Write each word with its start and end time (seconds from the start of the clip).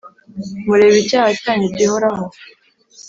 mureba 0.67 0.95
icyaha 1.03 1.31
cyanyu 1.41 1.67
gihoraho 1.77 2.25